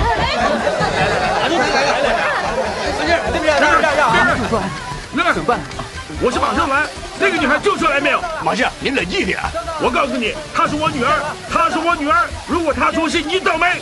[6.22, 6.84] 我是马上来。
[7.18, 8.22] 那个女孩救出来没有？
[8.44, 9.40] 马先生，您冷静一点。
[9.82, 11.12] 我告诉你，她是我女儿，
[11.52, 12.28] 她是我女儿。
[12.48, 13.82] 如果她出事，你倒霉。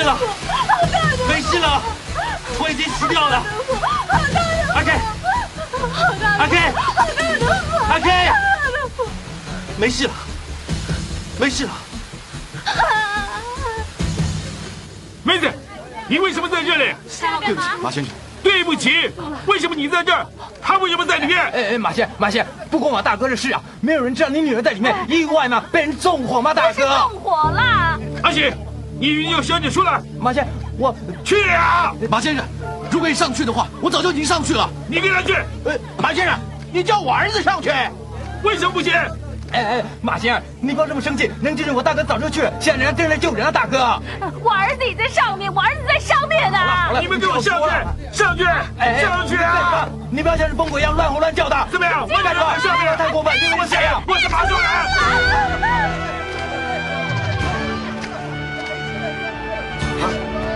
[0.00, 0.16] 没事了，
[1.28, 1.82] 没事了，
[2.58, 3.42] 我已经死掉了。
[4.74, 4.92] 阿 K，
[6.38, 6.56] 阿 K，
[7.86, 8.32] 阿 K，
[9.76, 10.12] 没事了，
[11.38, 11.70] 没事了。
[15.22, 15.52] 妹子，
[16.08, 16.94] 你为什么在这里？
[17.44, 18.10] 对不起，马先生。
[18.42, 19.12] 对不起，
[19.44, 20.26] 为什么你在这儿？
[20.62, 21.38] 他为什么在里面？
[21.38, 23.60] 哎哎，马先马先，不关我大哥的事啊！
[23.82, 25.62] 没有人知道你女儿在里面意外吗？
[25.70, 26.54] 被人纵火吗？
[26.54, 27.98] 大哥，纵火啦！
[28.22, 28.50] 阿喜，
[29.00, 29.98] 你一定要小姐出来。
[30.20, 30.46] 马先，
[30.78, 31.94] 我去啊！
[32.10, 32.44] 马先生，
[32.90, 34.68] 如果你上去的话，我早就已经上去了。
[34.88, 35.32] 你跟他去。
[35.64, 36.38] 呃，马先生，
[36.70, 37.72] 你叫我儿子上去，
[38.42, 38.92] 为什么不行？
[39.52, 41.30] 哎哎，马先生，你不要这么生气。
[41.40, 42.52] 能救人，我大哥早就去了。
[42.60, 44.00] 现在人家正在救人啊，大哥。
[44.44, 46.58] 我儿子也在上面，我儿子在上面呢。
[47.00, 47.70] 你们给我上去，
[48.12, 48.44] 上去，
[48.78, 49.88] 哎上去啊！
[50.10, 51.68] 你不要像是疯狗一样乱吼乱叫的。
[51.72, 52.02] 怎么样？
[52.06, 54.02] 我敢说，上面太过分，我谁呀？
[54.06, 56.19] 我是马上来。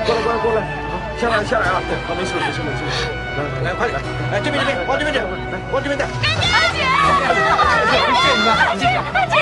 [0.04, 3.98] 过来过来过来，好，下来下来啊，好，没事没事没事，来来快点，
[4.30, 6.06] 来这边这边，往这边点，来往这边点。
[6.22, 6.84] 大姐，阿姐，
[8.44, 9.40] 阿姐，大姐，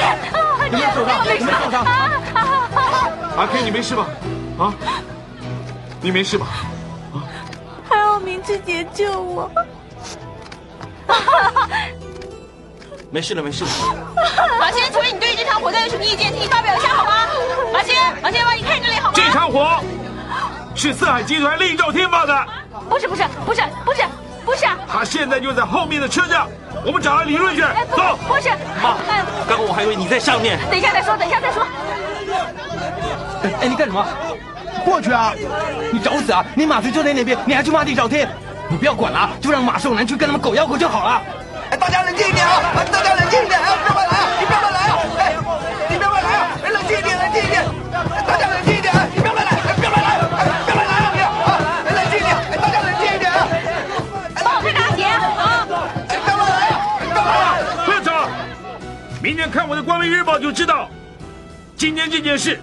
[0.70, 1.84] 你们走上，你们走上。
[3.36, 4.06] 阿 K，你没事吧？
[4.58, 4.72] 啊，
[6.00, 6.46] 你没事吧？
[7.12, 7.26] 啊，
[7.88, 9.50] 还有明志姐救我。
[13.10, 13.70] 没事了，没事了。
[14.60, 16.32] 马先，请问你对这场火灾有什么意见？
[16.32, 17.26] 请你发表一下好吗？
[17.72, 19.12] 马先，马先，帮你看这里好吗？
[19.14, 19.80] 这场火
[20.74, 22.46] 是四海集团厉兆天放的，
[22.88, 24.02] 不是不是不是不是
[24.44, 26.48] 不是，他现在就在后面的车上，
[26.84, 27.62] 我们找他理论去。
[27.94, 28.48] 走，不是。
[28.82, 28.96] 妈，
[29.48, 30.58] 刚刚我还以为你在上面。
[30.68, 31.64] 等一下再说，等一下再说。
[33.60, 34.04] 哎，你干什么？
[34.84, 35.32] 过去啊！
[35.92, 36.44] 你找死啊！
[36.56, 38.28] 你马队就在那边，你还去骂地找天？
[38.68, 41.22] 你不要管了，就让马寿南去跟他们狗咬狗就好了。
[41.70, 42.60] 哎，大家冷静一点啊！
[42.90, 43.11] 大家
[59.42, 60.88] 天看我的《光明日报》就知道，
[61.76, 62.62] 今天这件事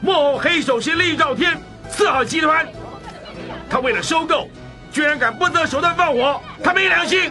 [0.00, 2.66] 幕后黑手是厉兆天四海集团，
[3.68, 4.48] 他为了收购，
[4.90, 7.30] 居然敢不择手段放火，他没良心！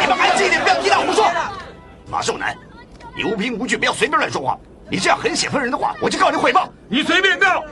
[0.00, 1.30] 你们安静一点，不要激大胡说。
[2.10, 2.56] 马寿南，
[3.14, 4.56] 你无凭无据，不要随便乱说话。
[4.90, 6.66] 你这样很写分人的话，我就告你诽谤。
[6.88, 7.62] 你随便告，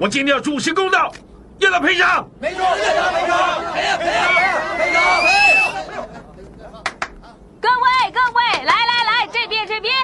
[0.00, 1.12] 我今天要主持公道，
[1.58, 2.28] 要他赔偿。
[2.40, 4.18] 没错，赔偿赔偿，赔呀赔呀
[4.76, 5.28] 赔偿赔。
[7.60, 9.94] 各位各位，来来来，这边这边，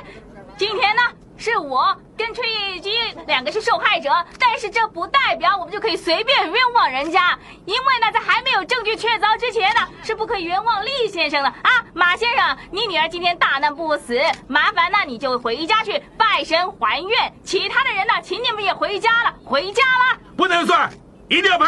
[0.56, 1.02] 今天呢
[1.36, 2.90] 是我跟崔玉基
[3.26, 20.18] 两个是受害者，但是这不代表我们就可以随便冤枉人家，因为呢在还没有证据确凿之前呢是不可以冤枉厉先生的啊，马先生，你女儿今天大难不死，麻烦呢你就回家去拜神还愿，其他的人呢，请你们也回家了，回家了。
[20.36, 20.90] 不能算，
[21.32, 21.64] 一定要赔。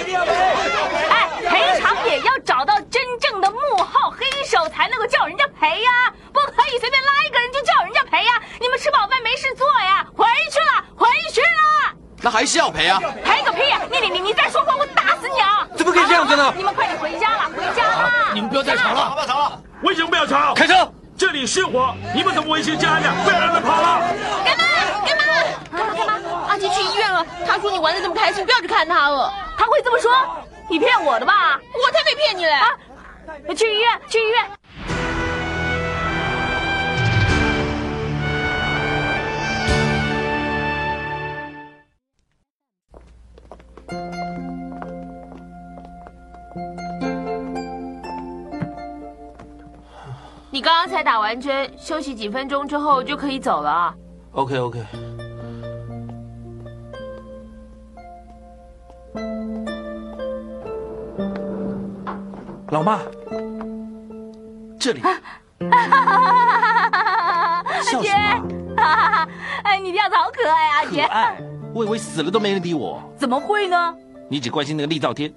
[0.00, 0.30] 一定要赔！
[1.10, 5.90] 哎，赔偿也要找到真正的幕后黑手才能够叫人家赔呀，
[6.32, 8.40] 不可以随便拉一个人就叫人家赔呀！
[8.60, 13.00] 你们吃饱饭没事做呀，回去了，回去了，那还是要赔啊！
[13.24, 13.80] 赔个屁呀！
[13.90, 15.66] 你你你你再说话，我打死你啊！
[15.76, 18.10] 怎么可以这样子呢你们快点回家了，回家了！
[18.32, 19.60] 你们不要再吵了，不要吵了。
[19.82, 20.54] 为什么不要吵？
[20.54, 20.74] 开车！
[21.22, 23.08] 这里失火，你们怎么维持治安的？
[23.22, 24.12] 不要让他跑了。
[24.44, 24.64] 干嘛
[25.06, 25.22] 干嘛
[25.70, 26.48] 干嘛干嘛？
[26.48, 29.32] 阿杰去医院了，他说你玩的这么开心，不要去看他了。
[29.56, 30.10] 他会这么说？
[30.68, 31.60] 你骗我的吧？
[31.74, 32.50] 我才没骗你嘞！
[32.50, 32.70] 啊，
[33.56, 34.44] 去医院，去医院。
[50.52, 53.94] 你刚刚才打完针，休息几分钟之后就可以走了。
[54.32, 54.84] OK OK。
[62.70, 62.98] 老妈，
[64.78, 65.00] 这里
[67.82, 68.12] 笑什
[68.76, 68.82] 么？
[68.82, 69.26] 啊？
[69.64, 71.02] 哎，你这样子好可爱啊，阿杰。
[71.02, 71.42] 可爱，
[71.74, 73.02] 我以为死了都没人理我。
[73.16, 73.94] 怎么会呢？
[74.28, 75.32] 你只关心那个厉兆天，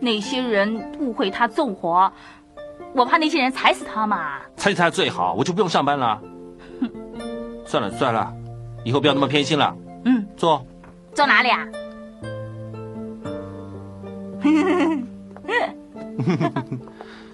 [0.00, 2.12] 那些人误会他纵火，
[2.94, 4.38] 我怕那些人踩死他嘛。
[4.56, 6.20] 踩死他最好，我就不用上班了。
[7.64, 8.32] 算了算了，
[8.84, 9.76] 以后不要那么偏心了。
[10.04, 10.66] 嗯，啊坐。
[11.14, 11.66] 坐哪里啊？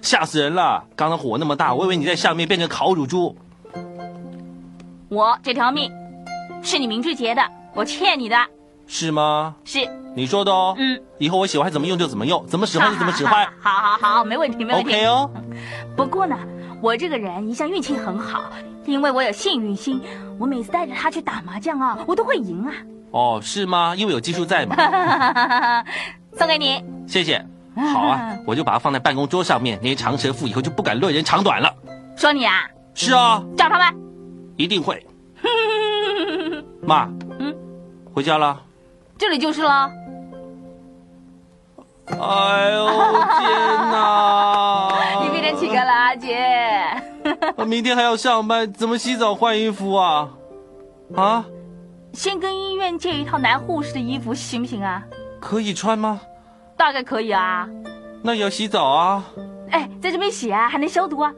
[0.01, 0.83] 吓死人了！
[0.95, 3.35] 刚刚火那么大，我以为你在下面变成烤乳猪。
[5.09, 5.91] 我这条命
[6.61, 7.41] 是你明志杰的，
[7.73, 8.37] 我欠你的。
[8.85, 9.55] 是吗？
[9.65, 9.79] 是。
[10.17, 10.73] 你说的哦。
[10.79, 10.99] 嗯。
[11.19, 13.45] 以后我喜欢怎么用就怎么用，怎么使唤就怎么使唤。
[13.59, 14.89] 好好好，没问题，没问题。
[14.89, 15.29] OK 哦。
[15.95, 16.35] 不过呢，
[16.81, 18.51] 我这个人一向运气很好，
[18.85, 20.01] 因为我有幸运星，
[20.39, 22.73] 我每次带着他去打麻将啊，我都会赢啊。
[23.11, 23.95] 哦，是吗？
[23.95, 24.75] 因为有技术在嘛。
[26.33, 26.83] 送给你。
[27.07, 27.45] 谢谢。
[27.75, 31.71] 好啊，我就把它放在办公桌上面，那些长舌妇以后就不敢论人长短了。
[32.15, 32.67] 说你啊？
[32.95, 33.43] 是啊。
[33.55, 33.95] 找他们。
[34.55, 35.05] 一定会。
[36.81, 37.07] 妈。
[37.37, 37.55] 嗯。
[38.11, 38.59] 回家了。
[39.19, 39.91] 这里就是了。
[42.09, 42.87] 哎呦
[43.39, 43.49] 天
[43.91, 44.89] 哪！
[45.23, 46.37] 你变成乞丐了，阿杰。
[47.57, 50.29] 我明天还要上班，怎么洗澡换衣服啊？
[51.15, 51.45] 啊？
[52.13, 55.03] 先跟医院借一套男护士的衣服行不行啊？
[55.41, 56.21] 可以穿吗？
[56.77, 57.67] 大概可以啊。
[58.23, 59.23] 那也要洗澡啊。
[59.69, 61.33] 哎，在这边洗啊，还能消毒啊。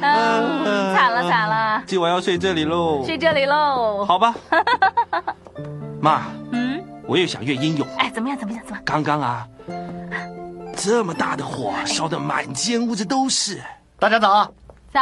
[0.00, 1.82] 嗯，惨了惨了。
[1.86, 3.04] 今晚要睡这里喽。
[3.04, 4.04] 睡这里喽。
[4.06, 4.34] 好吧。
[6.00, 6.22] 妈。
[7.08, 7.10] 嗯。
[7.10, 7.88] 我越想越英勇。
[7.96, 8.38] 哎，怎么样？
[8.38, 8.62] 怎么样？
[8.64, 8.84] 怎么样？
[8.84, 9.48] 刚刚啊，
[10.76, 13.62] 这么大的火，烧得满间屋子都是。
[13.98, 14.52] 大家早。
[14.92, 15.00] 早。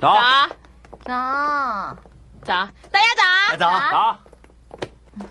[0.00, 0.16] 早。
[1.04, 1.96] 早。
[2.42, 2.68] 早。
[2.90, 3.56] 大家早。
[3.58, 3.70] 早。
[3.90, 4.18] 早。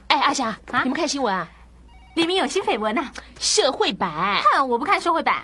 [0.08, 1.48] 哎，阿霞，你们看新闻啊？
[2.16, 4.42] 里面有新绯闻呐，社会版。
[4.52, 5.42] 看，我不看社会版。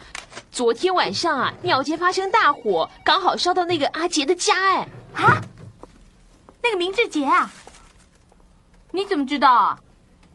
[0.52, 4.54] 昨天晚上啊，鸟街发生大火，刚好烧到那个阿杰的家。
[4.54, 4.88] 哎，
[5.24, 5.42] 啊，
[6.62, 7.50] 那个明志杰啊，
[8.96, 9.78] 你怎么知道啊？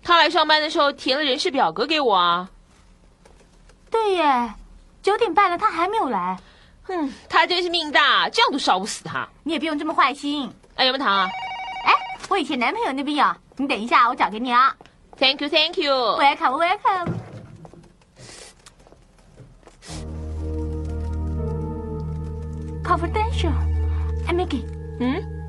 [0.02, 2.48] 他来上班的时候填了人事表格给我啊。
[3.90, 4.54] 对耶，
[5.02, 6.38] 九点半了，他还没有来。
[6.84, 9.26] 哼，他真是命大，这样都烧不死他。
[9.42, 10.52] 你也不用这么坏心。
[10.76, 11.28] 哎，有没有糖啊？
[11.86, 11.92] 哎，
[12.28, 14.76] 我以前男朋友那边有，你等一下，我找给你啊。
[15.18, 15.92] Thank you, thank you.
[15.92, 17.14] Welcome, welcome.
[22.84, 23.52] Confidential.
[24.26, 24.64] I make it.
[25.00, 25.39] 嗯。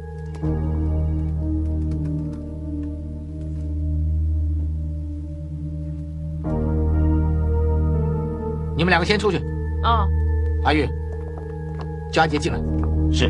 [8.82, 9.38] 你们两个先出去。
[9.84, 10.10] 哦，
[10.64, 10.90] 阿玉，
[12.12, 12.60] 叫阿杰进来。
[13.14, 13.30] 是。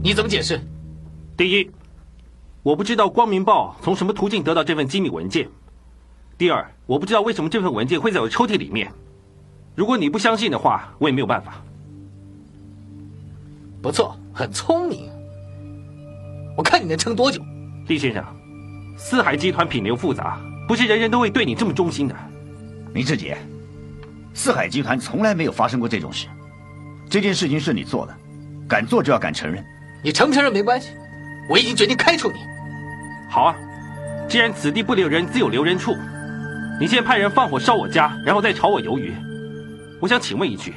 [0.00, 0.60] 你怎么解释？
[1.36, 1.68] 第一，
[2.62, 5.48] 我不知道光明报从什么途径得到这份机密文件；
[6.38, 8.92] 第二，我不知道为什么这份文件会在我抽屉里面。
[9.74, 11.60] 如果你不相信的话，我也没有办法。
[13.82, 15.13] 不错，很聪明。
[16.56, 17.42] 我看你能撑多久？
[17.88, 18.24] 厉先生，
[18.96, 20.38] 四海集团品流复杂，
[20.68, 22.14] 不是人人都会对你这么忠心的。
[22.92, 23.36] 明志杰，
[24.32, 26.26] 四海集团从来没有发生过这种事，
[27.10, 28.14] 这件事情是你做的，
[28.68, 29.64] 敢做就要敢承认。
[30.02, 30.90] 你承不承认没关系，
[31.48, 32.34] 我已经决定开除你。
[33.30, 33.56] 好啊，
[34.28, 35.96] 既然此地不留人，自有留人处。
[36.80, 39.12] 你先派人放火烧我家，然后再炒我鱿鱼。
[40.00, 40.72] 我想请问一句，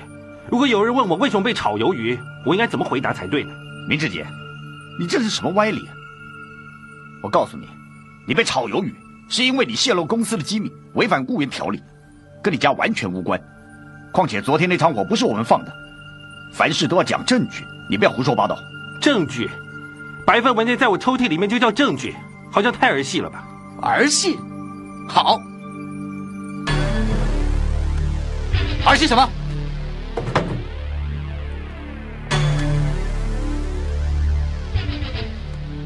[0.49, 3.51] 如果有人问我为什么被炒鱿鱼，我应该怎么回答才对呢？
[3.89, 4.25] 明志杰，
[4.99, 5.87] 你这是什么歪理？
[7.21, 7.67] 我告诉你，
[8.27, 8.93] 你被炒鱿鱼
[9.29, 11.81] 是因为你泄露公司的机密，违反雇员条例，
[12.41, 13.39] 跟你家完全无关。
[14.11, 15.73] 况且昨天那场火不是我们放的，
[16.53, 18.57] 凡事都要讲证据，你不要胡说八道。
[19.01, 19.49] 证据，
[20.25, 22.15] 白一份文件在我抽屉里面就叫证据，
[22.51, 23.47] 好像太儿戏了吧？
[23.81, 24.35] 儿戏，
[25.07, 25.39] 好，
[28.85, 29.29] 儿戏什么？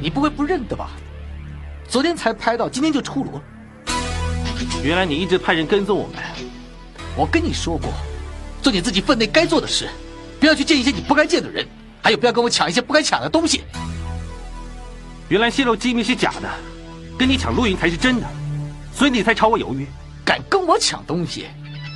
[0.02, 0.90] 你不会不认得吧？
[1.88, 3.44] 昨天才拍到，今天就出炉了。
[4.84, 6.16] 原来你一直派人跟踪我们。
[7.16, 7.94] 我跟你说过，
[8.64, 9.88] 做你自己分内该做的事，
[10.40, 11.68] 不要去见一些你不该见的人，
[12.02, 13.62] 还有不要跟我抢一些不该抢的东西。
[15.30, 16.50] 原来泄露机密是假的，
[17.20, 18.28] 跟你抢录音才是真的，
[18.92, 19.86] 所以你才朝我犹豫。
[20.26, 21.46] 敢跟我抢东西，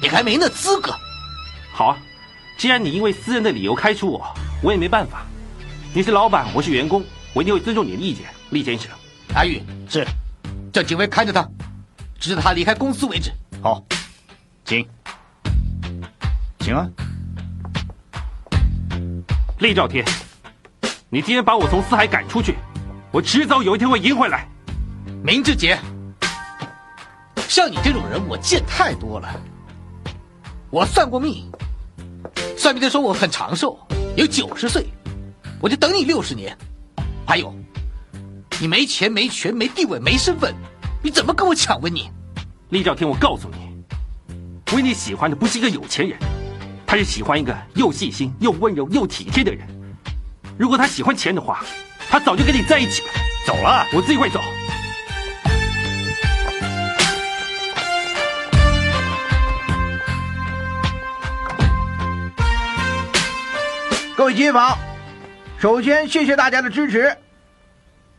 [0.02, 0.94] 你还没那资格。
[1.74, 1.98] 好啊，
[2.58, 4.24] 既然你因为私人的理由开除我，
[4.62, 5.26] 我也没办法。
[5.94, 7.04] 你是老板，我是员工，
[7.36, 8.90] 我一定会尊重你的意见，厉先生。
[9.34, 10.08] 阿玉是，
[10.72, 11.46] 叫警卫看着他，
[12.18, 13.30] 直到他离开公司为止。
[13.62, 13.84] 好，
[14.64, 14.88] 请，
[16.60, 16.88] 请啊。
[19.60, 20.06] 厉兆天，
[21.10, 22.56] 你今天把我从四海赶出去，
[23.12, 24.48] 我迟早有一天会赢回来。
[25.22, 25.78] 明志杰，
[27.50, 29.30] 像你这种人我见太多了。
[30.70, 31.52] 我算过命，
[32.58, 33.78] 算命的说我很长寿，
[34.16, 34.86] 有九十岁，
[35.60, 36.58] 我就等你六十年。
[37.28, 37.54] 还有，
[38.60, 40.54] 你没钱、没权、没地位、没身份，
[41.02, 42.10] 你怎么跟我抢温妮？
[42.70, 46.20] 厉兆天，我告诉你，维尼喜欢的不是一个有钱人，
[46.86, 49.68] 他是喜欢一个又细心又温柔又体贴的人。
[50.58, 51.66] 如果他喜欢钱的话，
[52.10, 53.08] 他早就跟你在一起了。
[53.46, 54.40] 走了，我自己会走。
[64.16, 64.78] 各位街坊，
[65.66, 67.18] 首先谢谢大家的支持。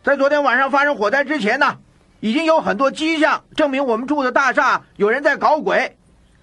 [0.02, 1.78] 在昨天晚上发生火灾之前呢，
[2.18, 5.96] 已经有很多迹象证明我们住的大厦有人在搞鬼，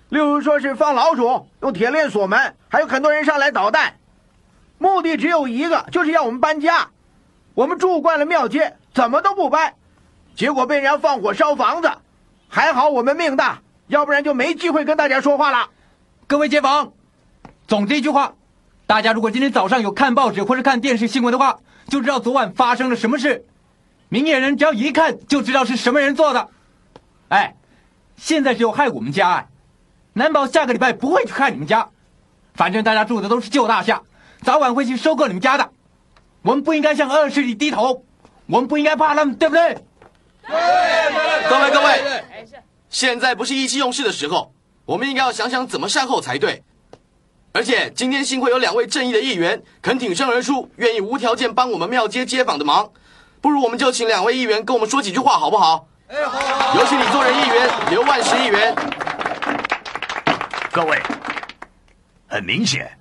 [0.07, 3.95] 例如说是放老鼠、用铁链锁门，还有很多人上来捣蛋，
[4.77, 6.87] 目的只有一个，就是要我们搬家。
[7.53, 9.73] 我们住惯了庙街，怎么都不搬，
[10.37, 11.91] 结果被人家放火烧房子，
[12.47, 15.69] 还好我们命大，要不然就没机会跟大家说话了。
[16.27, 16.93] 各位街坊，
[17.67, 18.35] 总之一句话。
[18.85, 23.45] 大家如果今天早上有看报纸或者看电视新闻的话，就知道昨晚发生了什么事。
[24.09, 26.49] 明眼人只要一看就知道是什么人做的。
[27.29, 27.55] 哎，
[28.17, 29.47] 现在只有害我们家哎，
[30.13, 31.89] 难保下个礼拜不会去害你们家。
[32.53, 34.03] 反正大家住的都是旧大厦，
[34.43, 35.71] 早晚会去收购你们家的。
[36.43, 38.03] 我们不应该向恶势力低头，
[38.47, 39.73] 我们不应该怕他们，对不对？
[40.47, 41.49] 对。
[41.49, 42.23] 各位各位，
[42.89, 44.53] 现在不是意气用事的时候，
[44.85, 46.63] 我们应该要想想怎么善后才对。
[47.55, 52.89] 而且今天幸亏有两位正义的议员肯挺身而出，愿意无条件帮我们庙街街坊的忙，
[53.41, 55.87] 不如我们就请两位议员跟我们说几句话，好不好？
[56.07, 56.79] 哎，好。
[56.79, 58.75] 有请李作仁议员、刘万石议员。
[60.71, 60.99] 各位，
[62.27, 62.91] 很明显，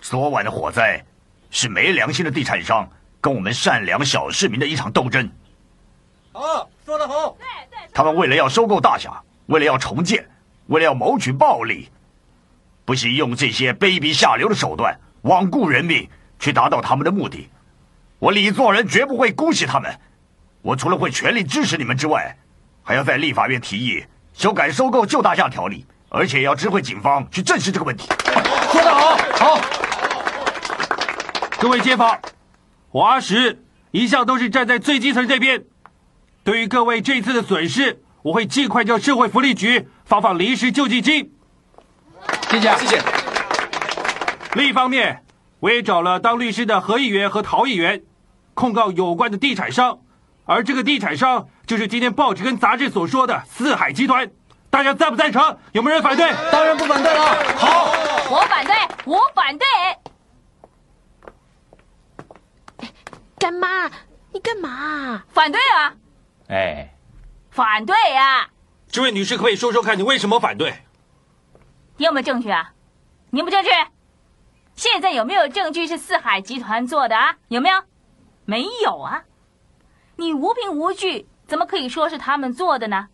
[0.00, 1.04] 昨晚的火灾
[1.50, 2.88] 是没良心的地产商
[3.20, 5.30] 跟我们善良小市民的一场斗争。
[6.32, 7.36] 好，说得好。
[7.38, 10.26] 对对他们为了要收购大厦，为了要重建，
[10.68, 11.90] 为了要谋取暴利，
[12.88, 16.08] 不惜用这些卑鄙下流的手段罔顾人命，
[16.38, 17.50] 去达到他们的目的。
[18.18, 19.94] 我李作人绝不会姑息他们。
[20.62, 22.34] 我除了会全力支持你们之外，
[22.82, 28.08] 还要在立法院提议修改收购旧大厦条例，而且要知会警方去正视这个问题。
[28.72, 29.60] 说得好，好。
[31.60, 32.18] 各位街坊，
[32.92, 35.62] 我阿石一向都是站在最基层这边。
[36.42, 41.34] 对于各位这次的损失，我会尽快叫社会福利局发放临时救济金。
[42.50, 43.02] 谢谢，谢谢。
[44.54, 45.22] 另一方面，
[45.60, 48.02] 我也找了当律师的何议员和陶议员，
[48.54, 49.98] 控告有关的地产商，
[50.46, 54.30] 而这个地产商就是今天报纸跟杂志所说的四海集团。
[54.70, 55.58] 大家赞不赞成？
[55.72, 56.30] 有没有人反对？
[56.50, 57.20] 当然不反对了。
[57.56, 57.92] 好，
[58.30, 58.74] 我反对，
[59.04, 59.66] 我反对。
[63.38, 63.90] 干妈，
[64.32, 65.22] 你干嘛？
[65.32, 65.94] 反对啊！
[66.48, 66.94] 哎，
[67.50, 68.48] 反对呀！
[68.90, 70.82] 这位女士，可以说说看你为什么反对？
[71.98, 72.72] 你有没有证据啊？
[73.30, 73.70] 你有没证据？
[74.76, 77.34] 现在有没有证据是四海集团做的啊？
[77.48, 77.82] 有没有？
[78.44, 79.24] 没有啊！
[80.14, 83.08] 你无凭无据，怎么可以说是他们做的呢？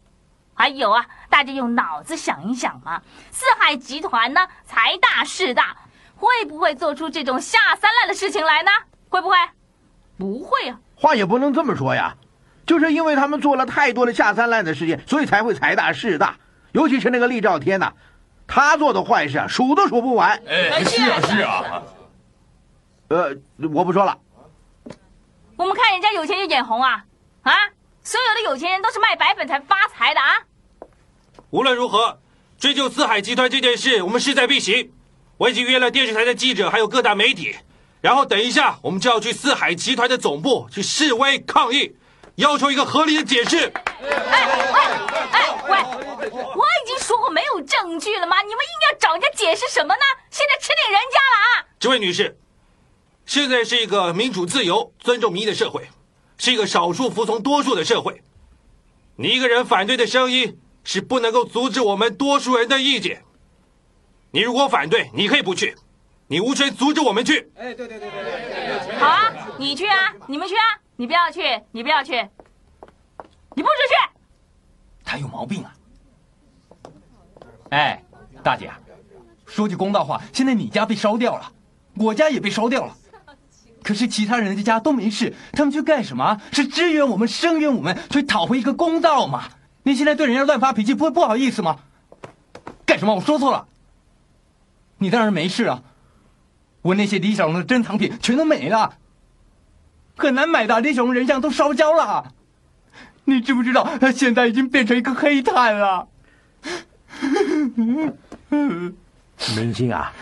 [0.52, 5.74] 还有啊，大家用脑子想一想嘛，四海集团呢财大势大，
[6.16, 8.70] 会不会做出这种下三滥的事情来呢？
[9.08, 9.36] 会不会？
[10.18, 10.78] 不会啊。
[10.94, 12.16] 话也不能这么说呀，
[12.66, 16.36] 就是因为他们做了太多的下三滥的事情，所以才会财大势大。
[16.72, 17.94] 尤其是那个厉兆天呐、
[18.46, 20.42] 他做的坏事啊，数都数不完。
[20.46, 21.82] 哎，是啊，是啊。
[23.08, 23.36] 呃，
[23.72, 24.18] 我不说了。
[25.56, 27.04] 我们看人家有钱就眼红啊
[27.42, 27.52] 啊！
[28.02, 30.42] 所有的有钱人都是卖白粉才发财的啊！
[31.50, 32.18] 无论如何，
[32.58, 34.92] 追究四海集团这件事，我们势在必行。
[35.38, 37.56] 我已经约了电视台的记者，还有各大媒体，
[38.00, 41.96] 然后等一下我们就要去四海集团的总部去示威抗议，
[42.36, 43.72] 要求一个合理的解释。
[44.00, 44.80] 哎喂
[45.32, 48.42] 哎喂，我已经说过没有证据了吗？
[48.42, 50.00] 你们硬要找人家解释什么呢？
[50.30, 51.66] 现在吃定人家了啊！
[51.78, 52.38] 这位女士，
[53.24, 55.88] 现在是一个民主、自由、尊重民意的社会，
[56.38, 58.22] 是一个少数服从多数的社会。
[59.16, 63.22] 你一个人反对的声音是不能够阻止我们多数人的意见。
[64.32, 65.76] 你如果反对，你可以不去，
[66.26, 67.52] 你无权阻止我们去。
[67.56, 68.98] 哎，对对对对对。
[68.98, 70.62] 好啊，你去啊，你们去啊，
[70.96, 71.40] 你不要去，
[71.72, 72.12] 你不要去，
[73.54, 74.20] 你不准去！
[75.04, 75.74] 他有毛病啊！
[77.70, 78.02] 哎，
[78.42, 78.70] 大姐，
[79.46, 81.52] 说句公道话，现在你家被烧掉了，
[81.96, 82.96] 我家也被烧掉了，
[83.82, 86.40] 可是其他人的家都没事，他们去干什么？
[86.52, 89.44] 是支援我们、声援我们，去讨回一个公道嘛？
[89.82, 91.80] 你现在对人家乱发脾气，不会不好意思吗？
[92.86, 93.16] 干什么？
[93.16, 93.66] 我说错了。
[94.98, 95.82] 你当然没事啊，
[96.82, 98.96] 我那些李小龙的珍藏品全都没了，
[100.16, 102.32] 很难买的李小龙人像都烧焦了。
[103.24, 106.08] 你知不知道，他现在已经变成一个黑炭了？
[109.56, 110.12] 明星啊，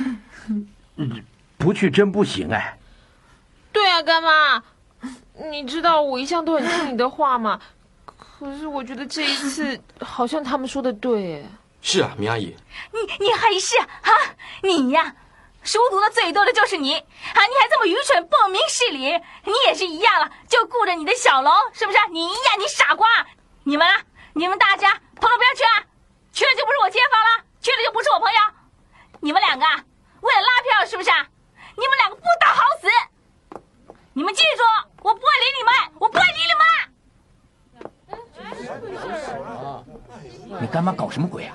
[1.59, 2.79] 不去真不行哎。
[3.73, 4.63] 对啊，干妈，
[5.51, 7.61] 你知道我一向都很听你的话嘛。
[8.05, 11.45] 可是我觉得这一次好像他们说的对。
[11.81, 12.55] 是啊，明阿姨。
[12.93, 14.11] 你你还是啊，
[14.63, 15.15] 你呀，
[15.65, 17.03] 书读的最多的就是你啊！
[17.47, 19.13] 你还这么愚蠢，不明事理，
[19.45, 21.99] 你也是一样了，就顾着你的小龙，是不是？
[22.11, 23.09] 你呀，你傻瓜！
[23.63, 24.03] 你们啊，
[24.35, 25.85] 你们大家统统不要去啊！
[26.33, 28.39] 去了就不是我街坊了，去了就不是我朋友。
[29.21, 29.85] 你们两个啊
[30.21, 31.11] 为了拉票，是不是？
[31.77, 32.89] 你们两个不得好死！
[34.15, 34.63] 你们记住，
[35.03, 36.67] 我不会理你们，我不会理你们。
[40.61, 41.55] 你干妈搞什么鬼啊？